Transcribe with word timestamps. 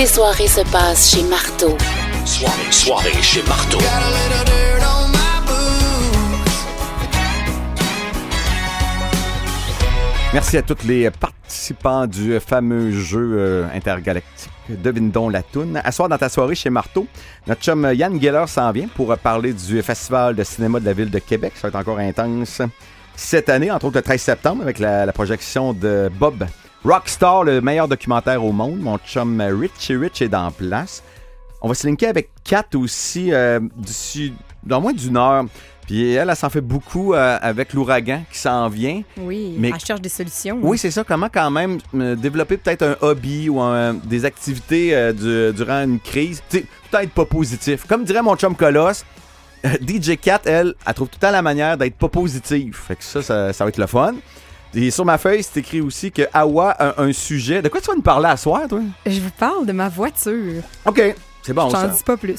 tes 0.00 0.06
soirées 0.06 0.46
se 0.46 0.62
passent 0.72 1.14
chez 1.14 1.22
Marteau. 1.24 1.76
Soirée, 2.24 2.72
soirée 2.72 3.12
chez 3.20 3.42
Marteau. 3.42 3.76
Merci 10.32 10.56
à 10.56 10.62
tous 10.62 10.86
les 10.86 11.10
participants 11.10 12.06
du 12.06 12.40
fameux 12.40 12.92
jeu 12.92 13.34
euh, 13.36 13.66
intergalactique 13.74 14.50
Devine 14.70 15.10
donc 15.10 15.32
la 15.32 15.42
toune. 15.42 15.82
À 15.84 15.92
soir 15.92 16.08
dans 16.08 16.16
ta 16.16 16.30
soirée 16.30 16.54
chez 16.54 16.70
Marteau, 16.70 17.06
notre 17.46 17.60
chum 17.60 17.86
Yann 17.92 18.18
Geller 18.18 18.46
s'en 18.46 18.72
vient 18.72 18.88
pour 18.88 19.14
parler 19.18 19.52
du 19.52 19.82
Festival 19.82 20.34
de 20.34 20.44
cinéma 20.44 20.80
de 20.80 20.86
la 20.86 20.94
ville 20.94 21.10
de 21.10 21.18
Québec. 21.18 21.52
Ça 21.56 21.68
va 21.68 21.78
être 21.78 21.86
encore 21.86 21.98
intense 21.98 22.62
cette 23.16 23.50
année, 23.50 23.70
entre 23.70 23.84
autres 23.84 23.98
le 23.98 24.02
13 24.02 24.18
septembre, 24.18 24.62
avec 24.62 24.78
la, 24.78 25.04
la 25.04 25.12
projection 25.12 25.74
de 25.74 26.10
Bob 26.18 26.46
Rockstar, 26.84 27.44
le 27.44 27.60
meilleur 27.60 27.88
documentaire 27.88 28.42
au 28.44 28.52
monde. 28.52 28.78
Mon 28.78 28.98
chum 28.98 29.40
Richie 29.40 29.96
Rich 29.96 30.22
est 30.22 30.28
dans 30.28 30.50
place. 30.50 31.02
On 31.62 31.68
va 31.68 31.74
se 31.74 31.86
linker 31.86 32.08
avec 32.08 32.30
Kat 32.42 32.64
aussi, 32.74 33.32
euh, 33.32 33.60
d'ici, 33.76 34.32
dans 34.62 34.80
moins 34.80 34.94
d'une 34.94 35.16
heure. 35.18 35.44
Puis 35.86 36.12
elle, 36.14 36.30
elle, 36.30 36.36
s'en 36.36 36.48
fait 36.48 36.60
beaucoup 36.62 37.12
euh, 37.14 37.38
avec 37.42 37.74
l'ouragan 37.74 38.22
qui 38.32 38.38
s'en 38.38 38.68
vient. 38.68 39.02
Oui, 39.18 39.56
Mais- 39.58 39.70
elle 39.74 39.80
cherche 39.80 40.00
des 40.00 40.08
solutions. 40.08 40.58
Oui, 40.62 40.78
c'est 40.78 40.90
ça. 40.90 41.04
Comment 41.04 41.28
quand 41.30 41.50
même 41.50 41.78
euh, 41.96 42.14
développer 42.14 42.56
peut-être 42.56 42.82
un 42.82 42.96
hobby 43.02 43.48
ou 43.50 43.60
un- 43.60 43.94
des 43.94 44.24
activités 44.24 44.94
euh, 44.94 45.12
du- 45.12 45.54
durant 45.54 45.82
une 45.82 45.98
crise? 46.00 46.42
Peut-être 46.48 47.10
pas 47.10 47.24
positif. 47.26 47.84
Comme 47.86 48.04
dirait 48.04 48.22
mon 48.22 48.36
chum 48.36 48.54
Colosse, 48.56 49.04
DJ 49.86 50.16
Cat, 50.16 50.42
elle, 50.46 50.74
elle 50.86 50.94
trouve 50.94 51.08
tout 51.08 51.18
le 51.20 51.26
temps 51.26 51.32
la 51.32 51.42
manière 51.42 51.76
d'être 51.76 51.96
pas 51.96 52.08
positive. 52.08 52.74
Fait 52.86 52.96
que 52.96 53.04
ça, 53.04 53.20
ça, 53.20 53.52
ça 53.52 53.64
va 53.64 53.68
être 53.68 53.76
le 53.78 53.86
fun. 53.86 54.14
Et 54.74 54.90
sur 54.90 55.04
ma 55.04 55.18
feuille, 55.18 55.42
c'est 55.42 55.58
écrit 55.60 55.80
aussi 55.80 56.12
que 56.12 56.22
Awa 56.32 56.70
a 56.70 57.02
un 57.02 57.12
sujet. 57.12 57.60
De 57.62 57.68
quoi 57.68 57.80
tu 57.80 57.88
vas 57.88 57.96
nous 57.96 58.02
parler 58.02 58.28
à 58.28 58.36
soir, 58.36 58.62
toi? 58.68 58.80
Je 59.04 59.20
vous 59.20 59.30
parle 59.36 59.66
de 59.66 59.72
ma 59.72 59.88
voiture. 59.88 60.62
OK. 60.86 61.02
C'est 61.42 61.54
bon, 61.54 61.68
je 61.70 61.72
t'en 61.74 61.88
dis 61.88 62.02
pas 62.04 62.16
plus. 62.18 62.36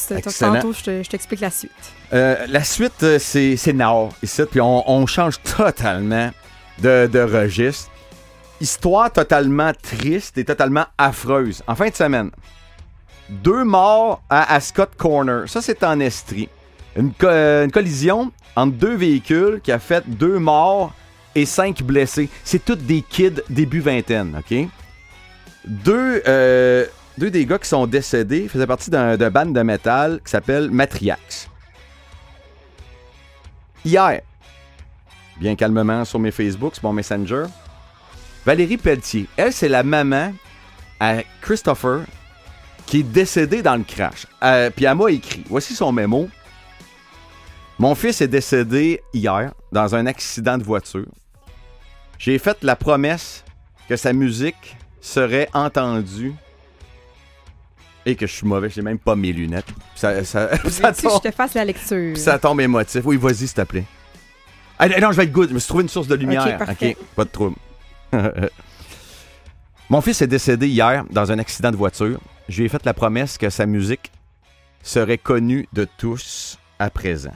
Tantôt, 0.61 0.73
je 0.73 0.83
te- 0.83 1.03
je 1.03 1.09
t'explique 1.09 1.39
la 1.41 1.49
suite. 1.49 1.71
Euh, 2.13 2.45
la 2.47 2.63
suite, 2.63 3.01
euh, 3.03 3.17
c'est 3.19 3.73
Nord, 3.73 4.13
ici, 4.21 4.43
puis 4.49 4.61
on, 4.61 4.89
on 4.89 5.05
change 5.07 5.41
totalement 5.57 6.29
de, 6.79 7.07
de 7.11 7.19
registre. 7.19 7.89
Histoire 8.61 9.11
totalement 9.11 9.71
triste 9.81 10.37
et 10.37 10.45
totalement 10.45 10.85
affreuse. 10.99 11.63
En 11.67 11.73
fin 11.75 11.89
de 11.89 11.95
semaine, 11.95 12.29
deux 13.29 13.63
morts 13.63 14.21
à 14.29 14.53
Ascot 14.53 14.83
Corner. 14.97 15.49
Ça, 15.49 15.61
c'est 15.63 15.83
en 15.83 15.99
Estrie. 15.99 16.47
Une, 16.95 17.11
co- 17.11 17.25
euh, 17.25 17.65
une 17.65 17.71
collision 17.71 18.31
entre 18.55 18.73
deux 18.73 18.95
véhicules 18.95 19.61
qui 19.63 19.71
a 19.71 19.79
fait 19.79 20.03
deux 20.07 20.37
morts 20.37 20.93
et 21.35 21.45
cinq 21.45 21.81
blessés. 21.83 22.29
C'est 22.43 22.63
tous 22.63 22.75
des 22.75 23.01
kids 23.01 23.41
début 23.49 23.79
vingtaine, 23.79 24.39
OK? 24.39 24.67
Deux, 25.65 26.23
euh, 26.27 26.85
deux 27.17 27.29
des 27.29 27.45
gars 27.45 27.59
qui 27.59 27.69
sont 27.69 27.85
décédés 27.87 28.47
faisaient 28.47 28.67
partie 28.67 28.89
d'un 28.89 29.15
d'un 29.15 29.29
band 29.29 29.45
de 29.45 29.61
métal 29.61 30.19
qui 30.25 30.31
s'appelle 30.31 30.71
Matriax. 30.71 31.49
Hier, 33.85 34.21
bien 35.39 35.55
calmement 35.55 36.05
sur 36.05 36.19
mes 36.19 36.31
Facebook, 36.31 36.75
sur 36.75 36.83
mon 36.85 36.93
Messenger, 36.93 37.45
Valérie 38.45 38.77
Pelletier, 38.77 39.27
elle, 39.37 39.53
c'est 39.53 39.69
la 39.69 39.83
maman 39.83 40.33
à 40.99 41.17
Christopher 41.41 42.01
qui 42.85 42.99
est 42.99 43.03
décédé 43.03 43.61
dans 43.61 43.75
le 43.75 43.83
crash. 43.83 44.27
Euh, 44.43 44.69
Puis 44.75 44.85
elle 44.85 44.95
m'a 44.95 45.09
écrit, 45.11 45.43
voici 45.47 45.73
son 45.73 45.91
mémo. 45.91 46.29
Mon 47.81 47.95
fils 47.95 48.21
est 48.21 48.27
décédé 48.27 49.01
hier 49.11 49.55
dans 49.71 49.95
un 49.95 50.05
accident 50.05 50.55
de 50.55 50.63
voiture. 50.63 51.07
J'ai 52.19 52.37
fait 52.37 52.55
la 52.61 52.75
promesse 52.75 53.43
que 53.89 53.95
sa 53.95 54.13
musique 54.13 54.77
serait 55.01 55.49
entendue 55.55 56.35
et 58.05 58.15
que 58.15 58.27
je 58.27 58.33
suis 58.33 58.45
mauvais, 58.45 58.69
j'ai 58.69 58.83
même 58.83 58.99
pas 58.99 59.15
mes 59.15 59.33
lunettes. 59.33 59.65
Ça, 59.95 60.23
ça, 60.23 60.55
ça 60.69 60.93
Si 60.93 61.01
je 61.01 61.07
tombe- 61.07 61.23
te 61.23 61.31
fasse 61.31 61.55
la 61.55 61.65
lecture? 61.65 62.15
ça 62.17 62.37
tombe 62.37 62.61
émotif. 62.61 63.01
Oui, 63.03 63.17
vas-y, 63.17 63.47
s'il 63.47 63.53
te 63.53 63.61
plaît. 63.63 63.85
Ah, 64.77 64.87
non, 64.87 65.11
je 65.11 65.17
vais 65.17 65.23
être 65.23 65.31
good. 65.31 65.49
Je 65.49 65.55
me 65.55 65.59
suis 65.59 65.67
trouvé 65.67 65.81
une 65.81 65.89
source 65.89 66.07
de 66.07 66.13
lumière. 66.13 66.59
Ok, 66.69 66.95
pas 67.15 67.23
de 67.25 67.29
trouble. 67.31 67.55
Mon 69.89 70.01
fils 70.01 70.21
est 70.21 70.27
décédé 70.27 70.67
hier 70.67 71.03
dans 71.09 71.31
un 71.31 71.39
accident 71.39 71.71
de 71.71 71.77
voiture. 71.77 72.19
Je 72.47 72.59
lui 72.59 72.65
ai 72.67 72.69
fait 72.69 72.85
la 72.85 72.93
promesse 72.93 73.39
que 73.39 73.49
sa 73.49 73.65
musique 73.65 74.11
serait 74.83 75.17
connue 75.17 75.67
de 75.73 75.87
tous 75.97 76.59
à 76.77 76.91
présent. 76.91 77.33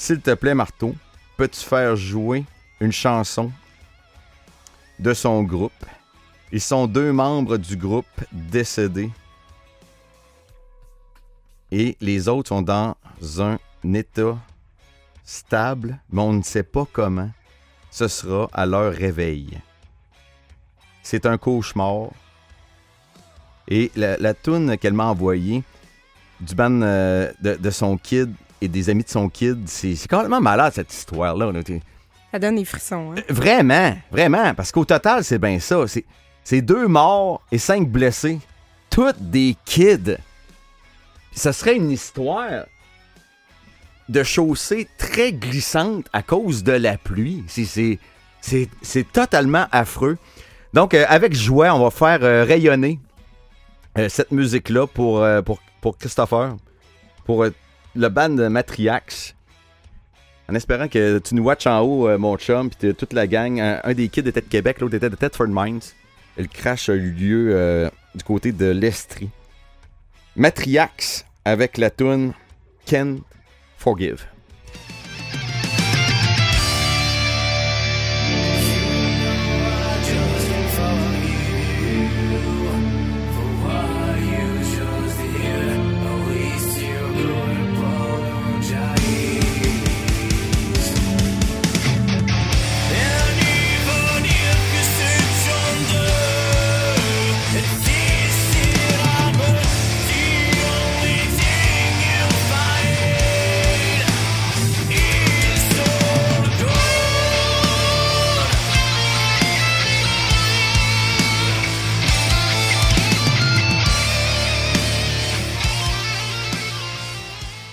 S'il 0.00 0.20
te 0.20 0.32
plaît, 0.32 0.54
Marteau, 0.54 0.94
peux-tu 1.36 1.58
faire 1.58 1.96
jouer 1.96 2.44
une 2.78 2.92
chanson 2.92 3.50
de 5.00 5.12
son 5.12 5.42
groupe? 5.42 5.84
Ils 6.52 6.60
sont 6.60 6.86
deux 6.86 7.12
membres 7.12 7.56
du 7.56 7.76
groupe 7.76 8.06
décédés. 8.30 9.10
Et 11.72 11.96
les 12.00 12.28
autres 12.28 12.50
sont 12.50 12.62
dans 12.62 12.94
un 13.40 13.58
état 13.92 14.38
stable, 15.24 15.98
mais 16.10 16.22
on 16.22 16.32
ne 16.32 16.42
sait 16.42 16.62
pas 16.62 16.86
comment 16.92 17.30
ce 17.90 18.06
sera 18.06 18.48
à 18.52 18.66
leur 18.66 18.92
réveil. 18.92 19.58
C'est 21.02 21.26
un 21.26 21.38
cauchemar. 21.38 22.10
Et 23.66 23.90
la, 23.96 24.16
la 24.16 24.32
toune 24.32 24.78
qu'elle 24.78 24.94
m'a 24.94 25.06
envoyée 25.06 25.64
du 26.40 26.54
band 26.54 26.82
euh, 26.82 27.32
de 27.42 27.70
son 27.70 27.98
kid 27.98 28.32
et 28.60 28.68
des 28.68 28.90
amis 28.90 29.04
de 29.04 29.08
son 29.08 29.28
kid, 29.28 29.68
c'est 29.68 29.94
complètement 30.08 30.40
malade 30.40 30.72
cette 30.74 30.92
histoire-là. 30.92 31.52
Ça 32.32 32.38
donne 32.38 32.56
des 32.56 32.64
frissons. 32.64 33.14
Hein? 33.16 33.22
Vraiment, 33.28 33.96
vraiment, 34.10 34.54
parce 34.54 34.72
qu'au 34.72 34.84
total, 34.84 35.24
c'est 35.24 35.38
bien 35.38 35.58
ça. 35.60 35.84
C'est- 35.86 36.62
deux 36.62 36.86
morts 36.88 37.42
et 37.52 37.58
cinq 37.58 37.88
blessés. 37.88 38.38
Toutes 38.90 39.18
des 39.20 39.54
kids. 39.64 40.16
Puis 41.30 41.40
ça 41.40 41.52
serait 41.52 41.76
une 41.76 41.90
histoire 41.90 42.64
de 44.08 44.22
chaussée 44.22 44.88
très 44.96 45.32
glissante 45.32 46.06
à 46.12 46.22
cause 46.22 46.62
de 46.64 46.72
la 46.72 46.96
pluie. 46.96 47.44
C'est- 47.48 47.98
totalement 49.12 49.66
affreux. 49.72 50.16
Donc, 50.74 50.94
euh, 50.94 51.04
avec 51.08 51.34
joie, 51.34 51.74
on 51.74 51.82
va 51.84 51.90
faire 51.90 52.18
euh, 52.22 52.44
rayonner 52.44 52.98
euh, 53.98 54.08
cette 54.08 54.32
musique-là 54.32 54.86
pour, 54.86 55.22
euh, 55.22 55.42
pour, 55.42 55.60
pour 55.80 55.96
Christopher, 55.98 56.56
pour 57.24 57.44
euh, 57.44 57.50
le 57.94 58.08
band 58.08 58.30
de 58.30 58.48
Matriax. 58.48 59.34
En 60.50 60.54
espérant 60.54 60.88
que 60.88 61.18
tu 61.18 61.34
nous 61.34 61.42
watches 61.42 61.66
en 61.66 61.80
haut, 61.80 62.08
euh, 62.08 62.16
mon 62.16 62.36
chum, 62.36 62.70
puis 62.70 62.94
toute 62.94 63.12
la 63.12 63.26
gang. 63.26 63.60
Un, 63.60 63.94
des 63.94 64.08
kids 64.08 64.20
était 64.20 64.40
de 64.40 64.48
Québec, 64.48 64.80
l'autre 64.80 64.94
était 64.94 65.10
de 65.10 65.16
Thetford 65.16 65.48
Mines. 65.48 65.80
Le 66.36 66.46
crash 66.46 66.88
a 66.88 66.94
eu 66.94 67.10
lieu 67.10 67.50
euh, 67.52 67.90
du 68.14 68.24
côté 68.24 68.52
de 68.52 68.66
l'Estrie. 68.66 69.30
Matriax 70.36 71.26
avec 71.44 71.76
la 71.78 71.90
tune 71.90 72.32
Can 72.88 73.16
Forgive. 73.76 74.24